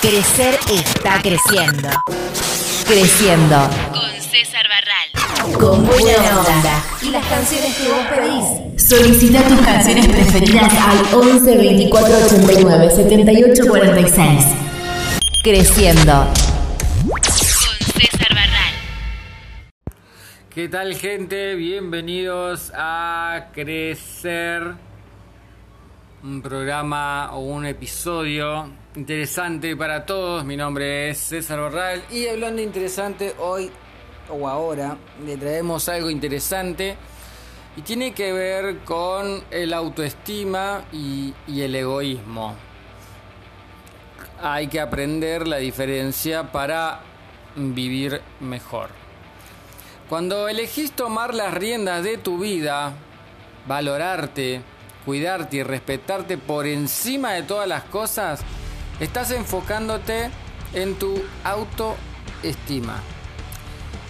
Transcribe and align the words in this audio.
Crecer 0.00 0.56
está 0.70 1.20
creciendo. 1.20 1.88
Creciendo. 2.86 3.56
Con 3.90 4.10
César 4.22 4.64
Barral. 4.68 5.58
Con 5.58 5.84
buena 5.86 6.38
onda. 6.38 6.84
Y 7.02 7.10
las 7.10 7.26
canciones 7.26 7.76
que 7.76 7.88
vos 7.88 8.06
pedís. 8.06 8.88
Solicita 8.88 9.42
tus 9.48 9.60
canciones 9.60 10.06
preferidas 10.06 10.72
al 10.72 11.14
11 11.14 11.56
24 11.56 12.16
89 12.26 12.90
78 12.94 13.64
46. 13.66 14.44
Creciendo. 15.42 16.28
Con 17.08 17.22
César 17.24 18.34
Barral. 18.34 18.74
¿Qué 20.48 20.68
tal 20.68 20.94
gente? 20.94 21.56
Bienvenidos 21.56 22.70
a 22.72 23.48
Crecer. 23.52 24.74
Un 26.22 26.40
programa 26.40 27.32
o 27.32 27.40
un 27.40 27.66
episodio 27.66 28.70
interesante 28.98 29.76
para 29.76 30.04
todos. 30.04 30.44
Mi 30.44 30.56
nombre 30.56 31.10
es 31.10 31.18
César 31.18 31.60
Barral 31.60 32.02
y 32.10 32.26
hablando 32.26 32.56
de 32.56 32.64
interesante 32.64 33.32
hoy 33.38 33.70
o 34.28 34.48
ahora 34.48 34.96
le 35.24 35.36
traemos 35.36 35.88
algo 35.88 36.10
interesante 36.10 36.96
y 37.76 37.82
tiene 37.82 38.12
que 38.12 38.32
ver 38.32 38.78
con 38.78 39.44
el 39.52 39.72
autoestima 39.72 40.82
y, 40.92 41.32
y 41.46 41.62
el 41.62 41.76
egoísmo. 41.76 42.56
Hay 44.42 44.66
que 44.66 44.80
aprender 44.80 45.46
la 45.46 45.58
diferencia 45.58 46.50
para 46.50 47.00
vivir 47.54 48.20
mejor. 48.40 48.90
Cuando 50.08 50.48
elegís 50.48 50.90
tomar 50.90 51.34
las 51.34 51.54
riendas 51.54 52.02
de 52.02 52.18
tu 52.18 52.40
vida, 52.40 52.94
valorarte, 53.64 54.60
cuidarte 55.04 55.58
y 55.58 55.62
respetarte 55.62 56.36
por 56.36 56.66
encima 56.66 57.34
de 57.34 57.44
todas 57.44 57.68
las 57.68 57.84
cosas, 57.84 58.44
estás 59.00 59.30
enfocándote 59.30 60.30
en 60.74 60.94
tu 60.96 61.22
autoestima. 61.44 63.00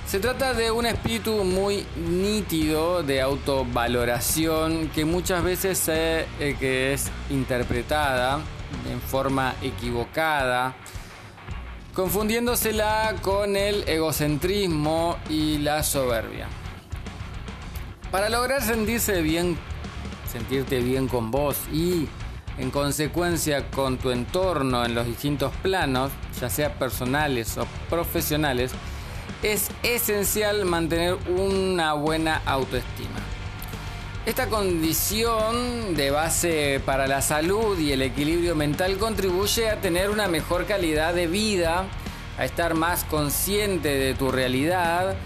Se 0.06 0.20
trata 0.20 0.54
de 0.54 0.70
un 0.70 0.86
espíritu 0.86 1.44
muy 1.44 1.86
nítido 1.96 3.02
de 3.02 3.20
autovaloración 3.20 4.88
que 4.88 5.04
muchas 5.04 5.44
veces 5.44 5.76
se, 5.78 6.20
eh, 6.40 6.56
que 6.58 6.94
es 6.94 7.10
interpretada 7.28 8.40
en 8.90 9.00
forma 9.02 9.54
equivocada, 9.60 10.74
confundiéndosela 11.92 13.16
con 13.20 13.54
el 13.54 13.86
egocentrismo 13.86 15.18
y 15.28 15.58
la 15.58 15.82
soberbia. 15.82 16.48
Para 18.10 18.30
lograr 18.30 18.62
sentirse 18.62 19.20
bien, 19.20 19.58
sentirte 20.32 20.80
bien 20.80 21.08
con 21.08 21.30
vos 21.30 21.58
y 21.70 22.08
en 22.58 22.70
consecuencia 22.70 23.70
con 23.70 23.98
tu 23.98 24.10
entorno 24.10 24.84
en 24.84 24.94
los 24.94 25.06
distintos 25.06 25.52
planos, 25.62 26.10
ya 26.40 26.50
sea 26.50 26.74
personales 26.74 27.56
o 27.56 27.66
profesionales, 27.88 28.72
es 29.42 29.70
esencial 29.82 30.64
mantener 30.64 31.16
una 31.28 31.92
buena 31.92 32.42
autoestima. 32.44 33.20
Esta 34.26 34.48
condición 34.48 35.94
de 35.96 36.10
base 36.10 36.82
para 36.84 37.06
la 37.06 37.22
salud 37.22 37.78
y 37.78 37.92
el 37.92 38.02
equilibrio 38.02 38.54
mental 38.54 38.98
contribuye 38.98 39.70
a 39.70 39.80
tener 39.80 40.10
una 40.10 40.28
mejor 40.28 40.66
calidad 40.66 41.14
de 41.14 41.26
vida, 41.26 41.84
a 42.36 42.44
estar 42.44 42.74
más 42.74 43.04
consciente 43.04 43.88
de 43.88 44.14
tu 44.14 44.30
realidad 44.30 45.16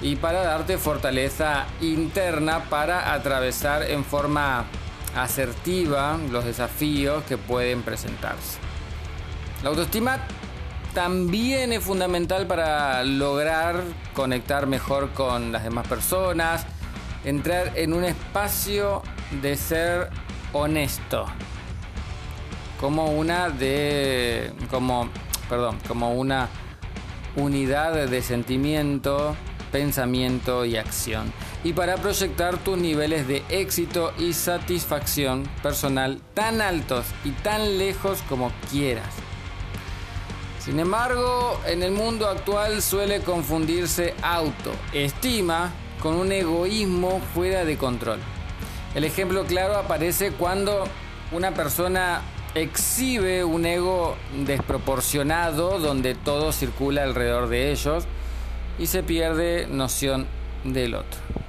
y 0.00 0.16
para 0.16 0.42
darte 0.42 0.78
fortaleza 0.78 1.66
interna 1.80 2.64
para 2.70 3.14
atravesar 3.14 3.90
en 3.90 4.04
forma 4.04 4.66
asertiva 5.14 6.18
los 6.30 6.44
desafíos 6.44 7.22
que 7.24 7.38
pueden 7.38 7.82
presentarse. 7.82 8.58
La 9.62 9.70
autoestima 9.70 10.18
también 10.94 11.72
es 11.72 11.82
fundamental 11.82 12.46
para 12.46 13.02
lograr 13.04 13.82
conectar 14.14 14.66
mejor 14.66 15.10
con 15.12 15.52
las 15.52 15.64
demás 15.64 15.86
personas, 15.86 16.66
entrar 17.24 17.72
en 17.76 17.92
un 17.92 18.04
espacio 18.04 19.02
de 19.40 19.56
ser 19.56 20.10
honesto, 20.52 21.26
como 22.80 23.12
una 23.12 23.48
de 23.48 24.52
como 24.70 25.08
perdón, 25.48 25.78
como 25.86 26.14
una 26.14 26.48
unidad 27.36 28.06
de 28.06 28.22
sentimiento, 28.22 29.36
pensamiento 29.70 30.64
y 30.64 30.76
acción. 30.76 31.32
Y 31.64 31.74
para 31.74 31.96
proyectar 31.96 32.58
tus 32.58 32.76
niveles 32.76 33.28
de 33.28 33.44
éxito 33.48 34.12
y 34.18 34.32
satisfacción 34.32 35.48
personal 35.62 36.20
tan 36.34 36.60
altos 36.60 37.06
y 37.24 37.30
tan 37.30 37.78
lejos 37.78 38.20
como 38.28 38.50
quieras. 38.70 39.14
Sin 40.58 40.78
embargo, 40.78 41.60
en 41.66 41.82
el 41.82 41.90
mundo 41.90 42.28
actual 42.28 42.82
suele 42.82 43.20
confundirse 43.20 44.14
autoestima 44.22 45.72
con 46.00 46.14
un 46.14 46.32
egoísmo 46.32 47.20
fuera 47.34 47.64
de 47.64 47.76
control. 47.76 48.18
El 48.94 49.04
ejemplo 49.04 49.44
claro 49.44 49.76
aparece 49.76 50.32
cuando 50.32 50.84
una 51.32 51.52
persona 51.52 52.22
exhibe 52.54 53.44
un 53.44 53.64
ego 53.64 54.16
desproporcionado 54.44 55.78
donde 55.78 56.14
todo 56.14 56.52
circula 56.52 57.02
alrededor 57.04 57.48
de 57.48 57.72
ellos 57.72 58.04
y 58.78 58.86
se 58.86 59.02
pierde 59.02 59.66
noción 59.68 60.26
del 60.64 60.94
otro. 60.94 61.41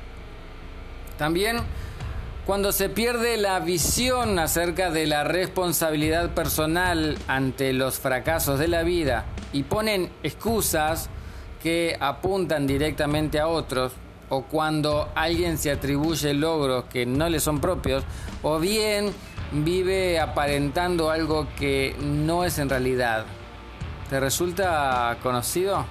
También 1.18 1.57
cuando 2.46 2.74
se 2.74 2.90
pierde 2.90 3.38
la 3.38 3.59
visión 3.62 4.38
acerca 4.38 4.91
de 4.91 5.07
la 5.07 5.24
responsabilidad 5.24 6.31
personal 6.31 7.18
ante 7.28 7.72
los 7.72 8.00
fracasos 8.00 8.59
de 8.59 8.68
la 8.68 8.84
vida 8.84 9.25
y 9.53 9.63
ponen 9.63 10.12
excusas 10.24 11.09
que 11.62 11.96
apuntan 12.01 12.68
directamente 12.68 13.40
a 13.40 13.47
otros, 13.47 13.94
o 14.28 14.44
cuando 14.44 15.09
alguien 15.16 15.57
se 15.57 15.72
atribuye 15.72 16.34
logros 16.34 16.85
que 16.85 17.06
no 17.06 17.30
le 17.30 17.40
son 17.40 17.62
propios, 17.62 18.03
o 18.41 18.59
bien 18.59 19.13
vive 19.53 20.19
aparentando 20.19 21.12
algo 21.12 21.47
que 21.57 21.95
no 22.01 22.44
es 22.44 22.59
en 22.59 22.69
realidad. 22.69 23.25
¿Te 24.09 24.19
resulta 24.19 25.18
conocido? 25.24 25.85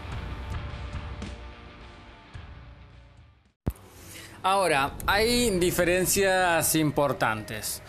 Ahora, 4.45 4.95
hay 5.07 5.51
diferencias 5.61 6.75
importantes. 6.75 7.81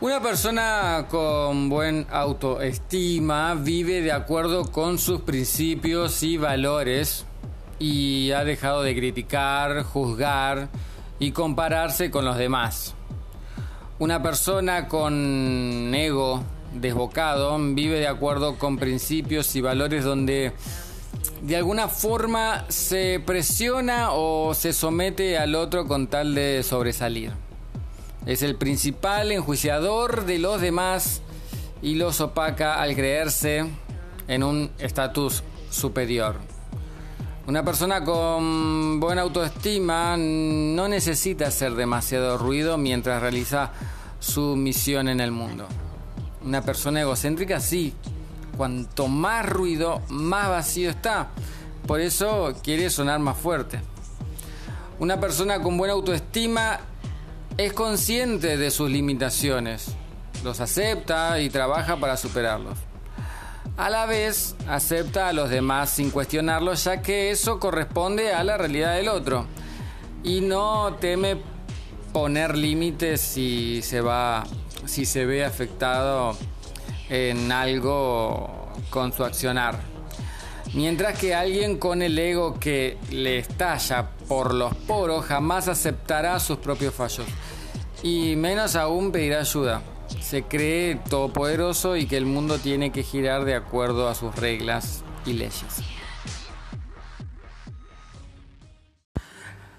Una 0.00 0.22
persona 0.22 1.06
con 1.10 1.68
buen 1.68 2.06
autoestima 2.12 3.54
vive 3.54 4.02
de 4.02 4.12
acuerdo 4.12 4.70
con 4.70 4.98
sus 4.98 5.22
principios 5.22 6.22
y 6.22 6.36
valores 6.36 7.26
y 7.80 8.30
ha 8.30 8.44
dejado 8.44 8.84
de 8.84 8.94
criticar, 8.94 9.82
juzgar 9.82 10.68
y 11.18 11.32
compararse 11.32 12.12
con 12.12 12.24
los 12.24 12.36
demás. 12.36 12.94
Una 13.98 14.22
persona 14.22 14.86
con 14.86 15.92
ego 15.92 16.44
desbocado 16.72 17.58
vive 17.58 17.98
de 17.98 18.06
acuerdo 18.06 18.58
con 18.58 18.78
principios 18.78 19.56
y 19.56 19.60
valores 19.60 20.04
donde 20.04 20.52
de 21.42 21.56
alguna 21.56 21.88
forma 21.88 22.64
se 22.68 23.20
presiona 23.24 24.12
o 24.12 24.54
se 24.54 24.72
somete 24.72 25.38
al 25.38 25.54
otro 25.54 25.86
con 25.86 26.06
tal 26.06 26.34
de 26.34 26.62
sobresalir. 26.62 27.32
Es 28.26 28.42
el 28.42 28.56
principal 28.56 29.32
enjuiciador 29.32 30.24
de 30.24 30.38
los 30.38 30.60
demás 30.60 31.22
y 31.82 31.96
los 31.96 32.20
opaca 32.20 32.80
al 32.80 32.94
creerse 32.94 33.66
en 34.28 34.44
un 34.44 34.70
estatus 34.78 35.42
superior. 35.70 36.36
Una 37.48 37.64
persona 37.64 38.04
con 38.04 39.00
buena 39.00 39.22
autoestima 39.22 40.16
no 40.16 40.86
necesita 40.86 41.48
hacer 41.48 41.74
demasiado 41.74 42.38
ruido 42.38 42.78
mientras 42.78 43.20
realiza 43.20 43.72
su 44.20 44.54
misión 44.54 45.08
en 45.08 45.20
el 45.20 45.32
mundo. 45.32 45.66
Una 46.44 46.62
persona 46.62 47.00
egocéntrica 47.00 47.58
sí, 47.58 47.94
cuanto 48.62 49.08
más 49.08 49.44
ruido, 49.44 50.02
más 50.08 50.48
vacío 50.48 50.88
está. 50.88 51.30
Por 51.84 52.00
eso 52.00 52.54
quiere 52.62 52.90
sonar 52.90 53.18
más 53.18 53.36
fuerte. 53.36 53.80
Una 55.00 55.18
persona 55.18 55.60
con 55.60 55.76
buena 55.76 55.94
autoestima 55.94 56.78
es 57.56 57.72
consciente 57.72 58.56
de 58.56 58.70
sus 58.70 58.88
limitaciones, 58.88 59.96
los 60.44 60.60
acepta 60.60 61.40
y 61.40 61.50
trabaja 61.50 61.96
para 61.96 62.16
superarlos. 62.16 62.78
A 63.76 63.90
la 63.90 64.06
vez, 64.06 64.54
acepta 64.68 65.26
a 65.26 65.32
los 65.32 65.50
demás 65.50 65.90
sin 65.90 66.12
cuestionarlos, 66.12 66.84
ya 66.84 67.02
que 67.02 67.32
eso 67.32 67.58
corresponde 67.58 68.32
a 68.32 68.44
la 68.44 68.58
realidad 68.58 68.94
del 68.94 69.08
otro. 69.08 69.44
Y 70.22 70.40
no 70.40 70.98
teme 71.00 71.36
poner 72.12 72.56
límites 72.56 73.22
si 73.22 73.82
se 73.82 74.00
va, 74.00 74.44
si 74.86 75.04
se 75.04 75.26
ve 75.26 75.44
afectado 75.44 76.36
en 77.12 77.52
algo 77.52 78.72
con 78.88 79.12
su 79.12 79.22
accionar. 79.22 79.78
Mientras 80.72 81.18
que 81.18 81.34
alguien 81.34 81.76
con 81.76 82.00
el 82.00 82.18
ego 82.18 82.58
que 82.58 82.96
le 83.10 83.36
estalla 83.36 84.08
por 84.26 84.54
los 84.54 84.74
poros 84.74 85.26
jamás 85.26 85.68
aceptará 85.68 86.40
sus 86.40 86.56
propios 86.56 86.94
fallos 86.94 87.26
y 88.02 88.34
menos 88.36 88.76
aún 88.76 89.12
pedirá 89.12 89.40
ayuda. 89.40 89.82
se 90.20 90.42
cree 90.42 90.96
todopoderoso 91.08 91.96
y 91.96 92.06
que 92.06 92.16
el 92.16 92.26
mundo 92.26 92.58
tiene 92.58 92.92
que 92.92 93.02
girar 93.02 93.44
de 93.44 93.54
acuerdo 93.54 94.08
a 94.08 94.14
sus 94.14 94.34
reglas 94.34 95.02
y 95.26 95.34
leyes. 95.34 95.82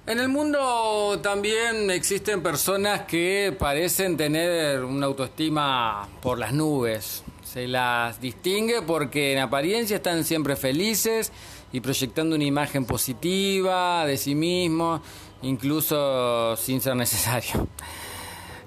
En 0.05 0.19
el 0.19 0.27
mundo 0.27 1.17
también 1.23 1.89
existen 1.89 2.43
personas 2.43 3.03
que 3.03 3.55
parecen 3.57 4.17
tener 4.17 4.83
una 4.83 5.05
autoestima 5.05 6.09
por 6.21 6.37
las 6.37 6.51
nubes. 6.51 7.22
Se 7.53 7.67
las 7.67 8.19
distingue 8.19 8.81
porque 8.81 9.33
en 9.33 9.37
apariencia 9.37 9.97
están 9.97 10.23
siempre 10.23 10.55
felices 10.55 11.31
y 11.71 11.81
proyectando 11.81 12.35
una 12.35 12.45
imagen 12.45 12.83
positiva 12.83 14.07
de 14.07 14.17
sí 14.17 14.33
mismos, 14.33 15.01
incluso 15.43 16.57
sin 16.57 16.81
ser 16.81 16.95
necesario. 16.95 17.67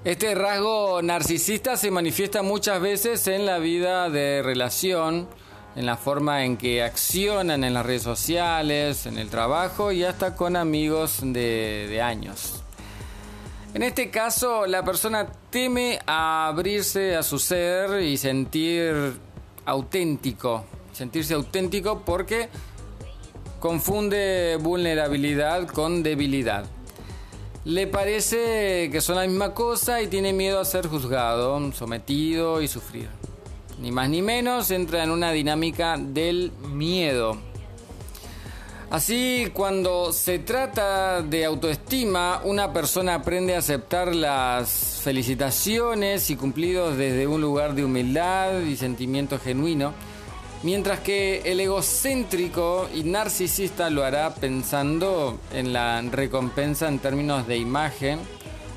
Este 0.05 0.33
rasgo 0.35 1.01
narcisista 1.01 1.75
se 1.75 1.91
manifiesta 1.91 2.43
muchas 2.43 2.79
veces 2.79 3.27
en 3.27 3.45
la 3.45 3.57
vida 3.57 4.09
de 4.09 4.41
relación, 4.41 5.27
en 5.75 5.85
la 5.85 5.97
forma 5.97 6.45
en 6.45 6.55
que 6.55 6.81
accionan 6.81 7.65
en 7.65 7.73
las 7.73 7.85
redes 7.85 8.03
sociales, 8.03 9.05
en 9.05 9.17
el 9.17 9.29
trabajo 9.29 9.91
y 9.91 10.05
hasta 10.05 10.33
con 10.33 10.55
amigos 10.55 11.19
de, 11.23 11.99
años. 12.01 12.63
En 13.77 13.83
este 13.83 14.09
caso, 14.09 14.65
la 14.65 14.83
persona 14.83 15.27
teme 15.51 15.99
abrirse 16.07 17.15
a 17.15 17.21
su 17.21 17.37
ser 17.37 18.01
y 18.01 18.17
sentir 18.17 19.13
auténtico, 19.65 20.65
sentirse 20.91 21.35
auténtico 21.35 22.01
porque 22.03 22.49
confunde 23.59 24.57
vulnerabilidad 24.59 25.67
con 25.67 26.01
debilidad. 26.01 26.65
Le 27.65 27.85
parece 27.85 28.89
que 28.91 28.99
son 28.99 29.17
la 29.17 29.27
misma 29.27 29.53
cosa 29.53 30.01
y 30.01 30.07
tiene 30.07 30.33
miedo 30.33 30.59
a 30.59 30.65
ser 30.65 30.87
juzgado, 30.87 31.71
sometido 31.71 32.63
y 32.63 32.67
sufrir 32.67 33.09
ni 33.79 33.91
más 33.91 34.09
ni 34.09 34.21
menos, 34.21 34.71
entra 34.71 35.03
en 35.03 35.11
una 35.11 35.31
dinámica 35.31 35.97
del 35.97 36.51
miedo. 36.67 37.37
Así, 38.89 39.51
cuando 39.53 40.13
se 40.13 40.39
trata 40.39 41.21
de 41.21 41.43
autoestima, 41.43 42.39
una 42.45 42.71
persona 42.71 43.15
aprende 43.15 43.53
a 43.53 43.59
aceptar 43.59 44.15
las 44.15 45.01
felicitaciones 45.03 46.29
y 46.29 46.37
cumplidos 46.37 46.95
desde 46.95 47.27
un 47.27 47.41
lugar 47.41 47.75
de 47.75 47.83
humildad 47.83 48.61
y 48.61 48.77
sentimiento 48.77 49.39
genuino, 49.39 49.93
mientras 50.63 51.01
que 51.01 51.41
el 51.43 51.59
egocéntrico 51.59 52.87
y 52.95 53.03
narcisista 53.03 53.89
lo 53.89 54.05
hará 54.05 54.33
pensando 54.35 55.37
en 55.53 55.73
la 55.73 56.01
recompensa 56.01 56.87
en 56.87 56.99
términos 56.99 57.45
de 57.45 57.57
imagen 57.57 58.19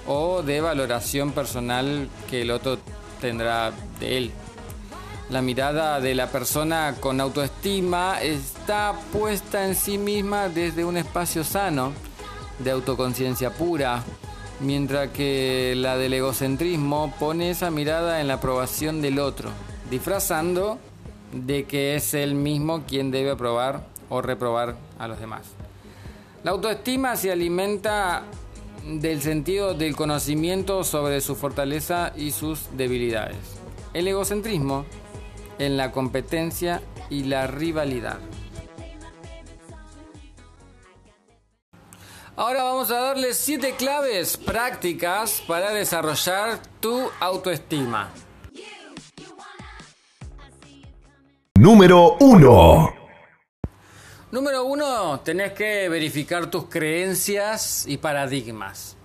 o 0.09 0.43
de 0.43 0.61
valoración 0.61 1.31
personal 1.31 2.09
que 2.29 2.43
el 2.43 2.51
otro 2.51 2.79
tendrá 3.21 3.73
de 4.01 4.19
él. 4.19 4.33
La 5.31 5.43
mirada 5.43 6.01
de 6.01 6.17
la 6.17 6.27
persona 6.27 6.97
con 6.99 7.21
autoestima 7.21 8.21
está 8.21 8.95
puesta 9.13 9.65
en 9.65 9.77
sí 9.77 9.97
misma 9.97 10.49
desde 10.49 10.85
un 10.85 10.97
espacio 10.97 11.45
sano, 11.45 11.93
de 12.59 12.73
autoconciencia 12.73 13.55
pura, 13.55 14.03
mientras 14.59 15.11
que 15.11 15.75
la 15.77 15.97
del 15.97 16.15
egocentrismo 16.15 17.15
pone 17.21 17.51
esa 17.51 17.71
mirada 17.71 18.21
en 18.21 18.27
la 18.27 18.35
aprobación 18.35 19.01
del 19.03 19.21
otro, 19.21 19.51
disfrazando 19.89 20.81
de 21.33 21.65
que 21.65 21.95
es 21.95 22.13
él 22.15 22.35
mismo 22.35 22.83
quien 22.83 23.13
debe 23.13 23.31
aprobar 23.31 23.87
o 24.09 24.21
reprobar 24.23 24.75
a 24.99 25.07
los 25.07 25.21
demás. 25.21 25.43
La 26.43 26.51
autoestima 26.51 27.15
se 27.15 27.31
alimenta 27.31 28.25
del 28.85 29.23
sentido 29.23 29.75
del 29.75 29.95
conocimiento 29.95 30.83
sobre 30.83 31.21
su 31.21 31.37
fortaleza 31.37 32.13
y 32.17 32.33
sus 32.33 32.77
debilidades. 32.77 33.37
El 33.95 34.09
egocentrismo 34.09 34.87
en 35.61 35.77
la 35.77 35.93
competencia 35.93 36.83
y 37.11 37.25
la 37.25 37.47
rivalidad. 37.47 38.19
Ahora 42.35 42.63
vamos 42.63 42.91
a 42.91 43.01
darle 43.01 43.35
7 43.35 43.75
claves 43.77 44.39
prácticas 44.39 45.43
para 45.47 45.73
desarrollar 45.73 46.59
tu 46.81 47.11
autoestima. 47.21 48.09
Número 51.59 52.17
1. 52.21 52.95
Número 54.33 54.65
1, 54.65 55.21
tenés 55.21 55.53
que 55.53 55.91
verificar 55.91 56.47
tus 56.47 56.65
creencias 56.65 57.85
y 57.87 57.99
paradigmas. 57.99 58.97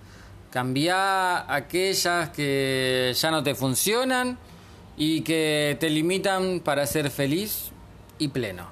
Cambia 0.50 1.52
aquellas 1.52 2.30
que 2.30 3.12
ya 3.14 3.30
no 3.30 3.42
te 3.42 3.54
funcionan 3.54 4.38
y 4.96 5.20
que 5.22 5.76
te 5.78 5.90
limitan 5.90 6.60
para 6.60 6.86
ser 6.86 7.10
feliz 7.10 7.70
y 8.18 8.28
pleno. 8.28 8.70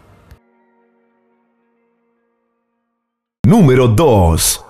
Número 3.46 3.88
2. 3.88 4.64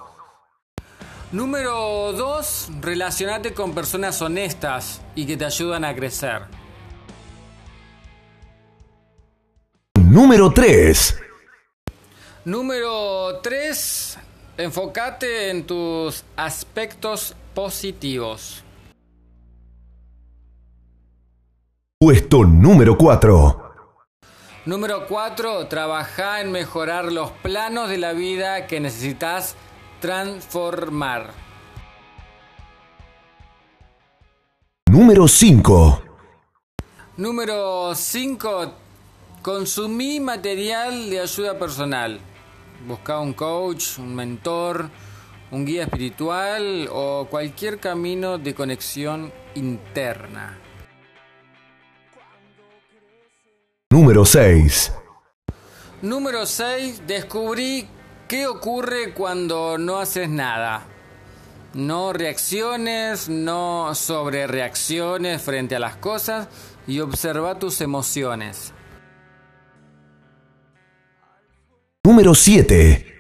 Número 1.32 2.12
2. 2.12 2.68
Relacionate 2.80 3.54
con 3.54 3.74
personas 3.74 4.20
honestas 4.20 5.00
y 5.14 5.26
que 5.26 5.36
te 5.36 5.44
ayudan 5.44 5.84
a 5.84 5.94
crecer. 5.94 6.42
Número 9.94 10.52
3. 10.52 11.20
Número 12.44 13.40
3. 13.42 14.18
Enfócate 14.58 15.50
en 15.50 15.66
tus 15.66 16.24
aspectos 16.36 17.34
positivos. 17.54 18.62
Puesto 22.04 22.44
número 22.44 22.98
4. 22.98 23.76
Número 24.66 25.06
4. 25.06 25.68
Trabaja 25.68 26.42
en 26.42 26.52
mejorar 26.52 27.10
los 27.10 27.30
planos 27.30 27.88
de 27.88 27.96
la 27.96 28.12
vida 28.12 28.66
que 28.66 28.78
necesitas 28.78 29.56
transformar. 30.02 31.32
Número 34.84 35.26
5. 35.26 36.02
Número 37.16 37.94
5. 37.94 38.72
Consumí 39.40 40.20
material 40.20 41.08
de 41.08 41.20
ayuda 41.20 41.58
personal. 41.58 42.20
Busca 42.86 43.18
un 43.18 43.32
coach, 43.32 43.98
un 43.98 44.14
mentor, 44.14 44.90
un 45.50 45.64
guía 45.64 45.84
espiritual 45.84 46.86
o 46.92 47.28
cualquier 47.30 47.80
camino 47.80 48.36
de 48.36 48.54
conexión 48.54 49.32
interna. 49.54 50.58
Número 53.94 54.24
6. 54.24 54.92
Número 56.02 56.46
6. 56.46 57.02
Descubrí 57.06 57.86
qué 58.26 58.48
ocurre 58.48 59.14
cuando 59.14 59.78
no 59.78 59.98
haces 59.98 60.28
nada. 60.28 60.82
No 61.74 62.12
reacciones, 62.12 63.28
no 63.28 63.94
sobre 63.94 64.48
reacciones 64.48 65.40
frente 65.42 65.76
a 65.76 65.78
las 65.78 65.94
cosas 65.94 66.48
y 66.88 66.98
observa 66.98 67.60
tus 67.60 67.80
emociones. 67.82 68.72
Número 72.02 72.34
7. 72.34 73.13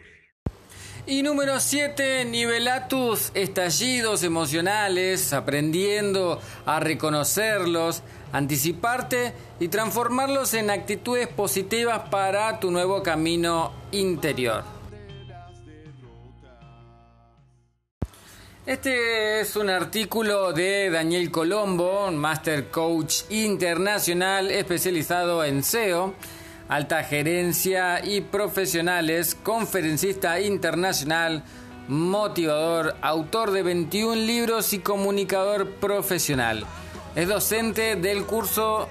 Y 1.06 1.22
número 1.22 1.60
7, 1.60 2.24
nivela 2.24 2.88
tus 2.88 3.30
estallidos 3.34 4.22
emocionales, 4.22 5.34
aprendiendo 5.34 6.40
a 6.64 6.80
reconocerlos, 6.80 8.02
anticiparte 8.32 9.34
y 9.60 9.68
transformarlos 9.68 10.54
en 10.54 10.70
actitudes 10.70 11.28
positivas 11.28 12.08
para 12.08 12.58
tu 12.58 12.70
nuevo 12.70 13.02
camino 13.02 13.72
interior. 13.92 14.64
Este 18.64 19.42
es 19.42 19.56
un 19.56 19.68
artículo 19.68 20.54
de 20.54 20.88
Daniel 20.88 21.30
Colombo, 21.30 22.10
Master 22.12 22.70
Coach 22.70 23.24
Internacional 23.28 24.50
especializado 24.50 25.44
en 25.44 25.62
SEO, 25.62 26.14
alta 26.68 27.02
gerencia 27.04 28.04
y 28.04 28.20
profesionales, 28.20 29.36
conferencista 29.42 30.40
internacional, 30.40 31.42
motivador, 31.88 32.96
autor 33.02 33.50
de 33.50 33.62
21 33.62 34.16
libros 34.16 34.72
y 34.72 34.78
comunicador 34.78 35.70
profesional. 35.72 36.64
Es 37.14 37.28
docente 37.28 37.96
del 37.96 38.24
curso 38.24 38.88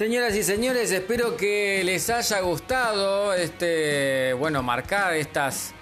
Señoras 0.00 0.34
y 0.34 0.42
señores, 0.42 0.90
espero 0.92 1.36
que 1.36 1.84
les 1.84 2.08
haya 2.08 2.40
gustado 2.40 3.34
este, 3.34 4.32
bueno, 4.32 4.62
marcar 4.62 5.12
estas 5.12 5.74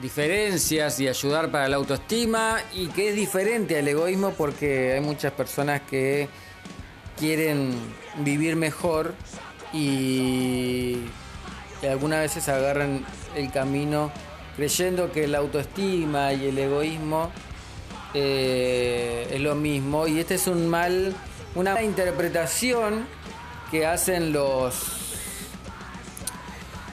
diferencias 0.00 1.00
y 1.00 1.08
ayudar 1.08 1.50
para 1.50 1.66
la 1.68 1.76
autoestima 1.76 2.58
y 2.74 2.88
que 2.88 3.08
es 3.08 3.16
diferente 3.16 3.78
al 3.78 3.88
egoísmo 3.88 4.32
porque 4.32 4.92
hay 4.92 5.00
muchas 5.00 5.32
personas 5.32 5.80
que 5.80 6.28
quieren 7.18 7.72
vivir 8.18 8.54
mejor 8.54 9.14
y 9.72 10.98
algunas 11.88 12.20
veces 12.20 12.46
agarran 12.50 13.02
el 13.34 13.50
camino 13.50 14.12
creyendo 14.56 15.10
que 15.10 15.26
la 15.26 15.38
autoestima 15.38 16.34
y 16.34 16.48
el 16.48 16.58
egoísmo 16.58 17.32
eh, 18.12 19.26
es 19.32 19.40
lo 19.40 19.54
mismo. 19.54 20.06
Y 20.06 20.20
este 20.20 20.34
es 20.34 20.48
un 20.48 20.68
mal, 20.68 21.14
una 21.54 21.82
interpretación 21.82 23.06
que 23.74 23.86
hacen 23.86 24.32
los 24.32 24.72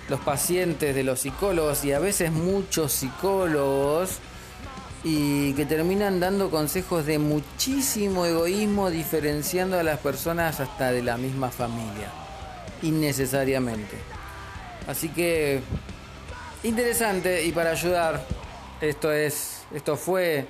los 0.10 0.20
pacientes 0.22 0.96
de 0.96 1.04
los 1.04 1.20
psicólogos 1.20 1.86
y 1.86 1.94
a 1.94 2.00
veces 2.00 2.32
muchos 2.32 2.92
psicólogos 2.92 4.18
y 5.04 5.54
que 5.54 5.68
terminan 5.68 6.20
dando 6.20 6.50
consejos 6.50 7.06
de 7.06 7.20
muchísimo 7.20 8.26
egoísmo 8.26 8.90
diferenciando 8.90 9.78
a 9.78 9.84
las 9.84 10.00
personas 10.00 10.60
hasta 10.60 10.92
de 10.92 11.04
la 11.04 11.18
misma 11.18 11.52
familia 11.52 12.10
innecesariamente. 12.82 13.98
Así 14.88 15.10
que 15.10 15.62
interesante 16.64 17.46
y 17.46 17.52
para 17.52 17.74
ayudar 17.74 18.26
esto 18.82 19.12
es 19.12 19.66
esto 19.72 19.96
fue 19.98 20.48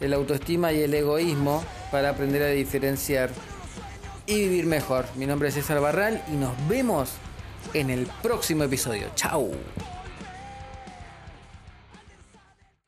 el 0.00 0.12
autoestima 0.12 0.70
y 0.70 0.82
el 0.82 0.92
egoísmo 0.92 1.64
para 1.90 2.10
aprender 2.10 2.42
a 2.42 2.48
diferenciar 2.48 3.30
y 4.26 4.34
vivir 4.34 4.66
mejor. 4.66 5.06
Mi 5.16 5.26
nombre 5.26 5.48
es 5.48 5.54
César 5.54 5.80
Barral 5.80 6.22
y 6.32 6.36
nos 6.36 6.52
vemos 6.68 7.10
en 7.74 7.90
el 7.90 8.06
próximo 8.22 8.64
episodio. 8.64 9.08
Chao 9.14 9.50